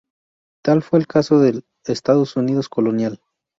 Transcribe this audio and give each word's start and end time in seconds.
Tal 0.63 0.81
fue 0.81 0.97
el 0.97 1.05
caso, 1.05 1.37
del 1.37 1.63
Estados 1.85 2.35
Unidos 2.35 2.69
colonial. 2.69 3.21